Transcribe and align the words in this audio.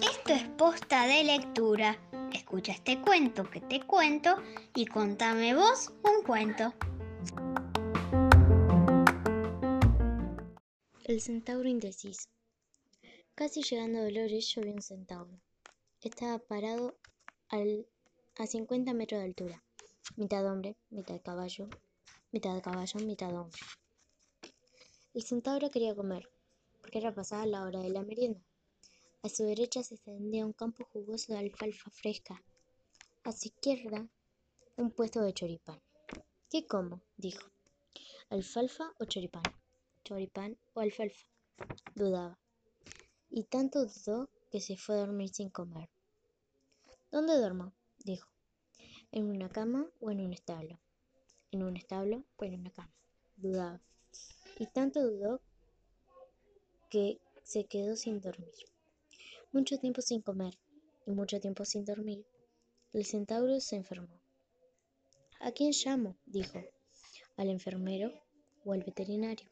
Esto 0.00 0.32
es 0.32 0.48
posta 0.56 1.06
de 1.06 1.22
lectura. 1.22 1.96
Escucha 2.32 2.72
este 2.72 3.00
cuento 3.00 3.48
que 3.48 3.60
te 3.60 3.80
cuento 3.86 4.42
y 4.74 4.86
contame 4.86 5.54
vos 5.54 5.92
un 6.02 6.24
cuento. 6.26 6.74
El 11.04 11.20
centauro 11.20 11.68
indeciso. 11.68 12.28
Casi 13.36 13.62
llegando 13.62 14.00
a 14.00 14.02
Dolores, 14.02 14.52
yo 14.52 14.62
vi 14.62 14.70
un 14.70 14.82
centauro. 14.82 15.40
Estaba 16.00 16.40
parado 16.40 16.98
a 18.36 18.46
50 18.48 18.94
metros 18.94 19.20
de 19.20 19.26
altura. 19.26 19.62
Mitad 20.16 20.44
hombre, 20.44 20.76
mitad 20.90 21.20
caballo, 21.22 21.68
mitad 22.32 22.60
caballo, 22.60 22.98
mitad 22.98 23.32
hombre. 23.32 23.60
El 25.18 25.24
centauro 25.24 25.68
quería 25.68 25.96
comer, 25.96 26.30
porque 26.80 26.98
era 26.98 27.12
pasada 27.12 27.44
la 27.44 27.64
hora 27.64 27.80
de 27.80 27.90
la 27.90 28.04
merienda. 28.04 28.40
A 29.24 29.28
su 29.28 29.42
derecha 29.42 29.82
se 29.82 29.96
extendía 29.96 30.46
un 30.46 30.52
campo 30.52 30.84
jugoso 30.84 31.32
de 31.32 31.40
alfalfa 31.40 31.90
fresca. 31.90 32.40
A 33.24 33.32
su 33.32 33.48
izquierda, 33.48 34.08
un 34.76 34.92
puesto 34.92 35.20
de 35.22 35.32
choripán. 35.32 35.82
¿Qué 36.48 36.68
como? 36.68 37.02
dijo. 37.16 37.50
¿Alfalfa 38.30 38.94
o 39.00 39.06
choripán? 39.06 39.42
Choripán 40.04 40.56
o 40.74 40.80
alfalfa. 40.82 41.26
Dudaba. 41.96 42.38
Y 43.28 43.42
tanto 43.42 43.86
dudó 43.86 44.30
que 44.52 44.60
se 44.60 44.76
fue 44.76 44.94
a 44.94 44.98
dormir 44.98 45.30
sin 45.30 45.50
comer. 45.50 45.90
¿Dónde 47.10 47.36
duermo? 47.36 47.72
dijo. 48.04 48.30
¿En 49.10 49.28
una 49.28 49.48
cama 49.48 49.90
o 49.98 50.12
en 50.12 50.20
un 50.20 50.32
establo? 50.32 50.78
¿En 51.50 51.64
un 51.64 51.76
establo 51.76 52.22
o 52.36 52.44
en 52.44 52.60
una 52.60 52.70
cama? 52.70 52.94
Dudaba. 53.34 53.82
Y 54.58 54.66
tanto 54.66 55.00
dudó 55.00 55.40
que 56.90 57.20
se 57.44 57.64
quedó 57.64 57.94
sin 57.94 58.20
dormir. 58.20 58.52
Mucho 59.52 59.78
tiempo 59.78 60.02
sin 60.02 60.20
comer 60.20 60.58
y 61.06 61.12
mucho 61.12 61.40
tiempo 61.40 61.64
sin 61.64 61.84
dormir, 61.84 62.26
el 62.92 63.04
centauro 63.06 63.60
se 63.60 63.76
enfermó. 63.76 64.20
¿A 65.40 65.52
quién 65.52 65.70
llamo? 65.72 66.16
dijo. 66.26 66.60
¿Al 67.36 67.50
enfermero 67.50 68.12
o 68.64 68.72
al 68.72 68.82
veterinario? 68.82 69.48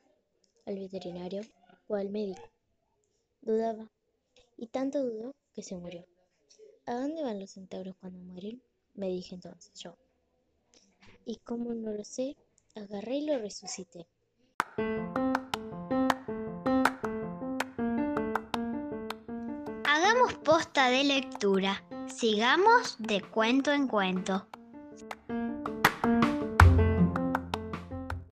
¿Al 0.66 0.78
veterinario 0.78 1.42
o 1.86 1.94
al 1.94 2.10
médico? 2.10 2.42
Dudaba, 3.40 3.88
y 4.56 4.66
tanto 4.66 5.04
dudó 5.04 5.32
que 5.54 5.62
se 5.62 5.76
murió. 5.76 6.04
¿A 6.84 6.94
dónde 6.94 7.22
van 7.22 7.38
los 7.38 7.52
centauros 7.52 7.94
cuando 8.00 8.18
mueren? 8.18 8.60
me 8.94 9.08
dije 9.08 9.34
entonces 9.34 9.72
yo. 9.78 9.96
Y 11.24 11.36
como 11.36 11.74
no 11.74 11.92
lo 11.92 12.04
sé, 12.04 12.36
agarré 12.74 13.16
y 13.18 13.26
lo 13.26 13.38
resucité. 13.38 14.08
Hagamos 19.86 20.34
posta 20.44 20.90
de 20.90 21.04
lectura. 21.04 21.82
Sigamos 22.06 22.96
de 22.98 23.22
cuento 23.22 23.72
en 23.72 23.88
cuento. 23.88 24.46